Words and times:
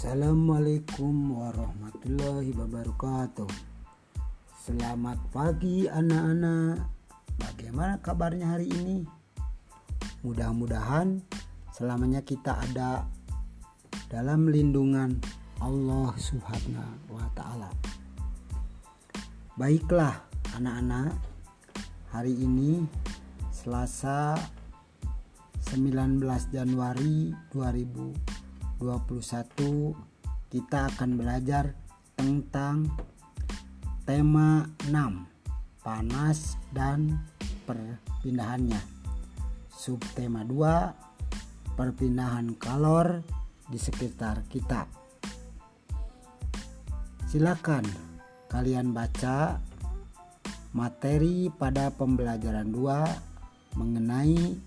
Assalamualaikum 0.00 1.44
warahmatullahi 1.44 2.56
wabarakatuh. 2.56 3.52
Selamat 4.56 5.20
pagi 5.28 5.92
anak-anak. 5.92 6.88
Bagaimana 7.36 8.00
kabarnya 8.00 8.56
hari 8.56 8.72
ini? 8.72 9.04
Mudah-mudahan 10.24 11.20
selamanya 11.76 12.24
kita 12.24 12.64
ada 12.64 13.04
dalam 14.08 14.48
lindungan 14.48 15.20
Allah 15.60 16.16
subhanahu 16.16 17.12
wa 17.12 17.28
ta'ala. 17.36 17.68
Baiklah 19.60 20.16
anak-anak. 20.56 21.12
Hari 22.08 22.40
ini 22.40 22.88
Selasa 23.52 24.32
19 25.68 26.24
Januari 26.48 27.36
2020 27.52 28.49
2021 28.80 29.92
kita 30.48 30.88
akan 30.88 31.20
belajar 31.20 31.76
tentang 32.16 32.88
tema 34.08 34.64
6 34.88 35.84
panas 35.84 36.56
dan 36.72 37.20
perpindahannya. 37.68 38.80
Subtema 39.68 40.42
2 40.48 41.76
perpindahan 41.76 42.56
kalor 42.56 43.20
di 43.68 43.76
sekitar 43.76 44.48
kita. 44.48 44.88
Silakan 47.28 47.84
kalian 48.50 48.90
baca 48.90 49.60
materi 50.74 51.52
pada 51.52 51.92
pembelajaran 51.94 52.72
2 52.72 53.78
mengenai 53.78 54.58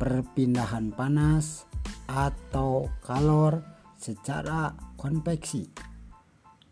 perpindahan 0.00 0.90
panas 0.90 1.68
atau 2.08 2.88
kalor 3.04 3.60
secara 4.00 4.72
konveksi. 4.96 5.68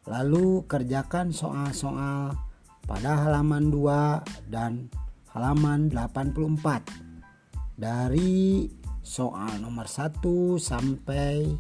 Lalu 0.09 0.65
kerjakan 0.65 1.31
soal-soal 1.31 2.33
pada 2.87 3.27
halaman 3.27 3.69
2 3.69 4.49
dan 4.49 4.89
halaman 5.35 5.93
84 5.93 7.77
dari 7.77 8.71
soal 9.05 9.61
nomor 9.61 9.85
1 9.91 10.23
sampai 10.57 11.53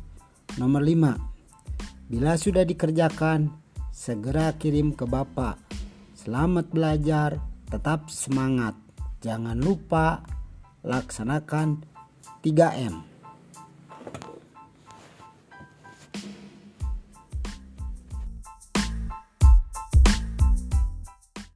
nomor 0.56 0.80
5. 0.80 2.10
Bila 2.10 2.38
sudah 2.38 2.62
dikerjakan, 2.62 3.50
segera 3.90 4.54
kirim 4.54 4.94
ke 4.94 5.04
Bapak. 5.04 5.58
Selamat 6.14 6.70
belajar, 6.70 7.42
tetap 7.66 8.06
semangat. 8.14 8.78
Jangan 9.20 9.58
lupa 9.58 10.22
laksanakan 10.86 11.82
3M. 12.46 13.15